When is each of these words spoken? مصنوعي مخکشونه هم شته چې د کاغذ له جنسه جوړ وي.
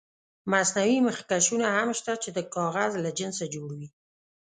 مصنوعي 0.51 0.97
مخکشونه 1.07 1.67
هم 1.77 1.89
شته 1.99 2.13
چې 2.23 2.29
د 2.37 2.39
کاغذ 2.55 2.91
له 3.03 3.09
جنسه 3.19 3.45
جوړ 3.53 3.69
وي. 3.79 3.89